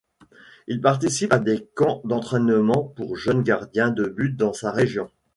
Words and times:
Il 0.65 0.81
participe 0.81 1.31
à 1.31 1.37
des 1.37 1.63
camps 1.75 2.01
d'entraînement 2.05 2.85
pour 2.95 3.15
jeunes 3.15 3.43
gardiens 3.43 3.91
de 3.91 4.05
but 4.05 4.35
dans 4.35 4.51
sa 4.51 4.71
région. 4.71 5.11